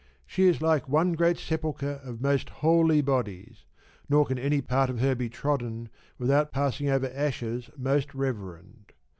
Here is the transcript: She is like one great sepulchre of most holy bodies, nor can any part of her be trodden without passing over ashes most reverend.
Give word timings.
She 0.25 0.47
is 0.47 0.63
like 0.63 0.89
one 0.89 1.13
great 1.13 1.37
sepulchre 1.37 2.01
of 2.03 2.21
most 2.21 2.49
holy 2.65 3.01
bodies, 3.01 3.65
nor 4.09 4.25
can 4.25 4.39
any 4.39 4.59
part 4.59 4.89
of 4.89 4.97
her 4.99 5.13
be 5.13 5.29
trodden 5.29 5.89
without 6.17 6.51
passing 6.51 6.89
over 6.89 7.11
ashes 7.13 7.69
most 7.77 8.11
reverend. 8.15 8.93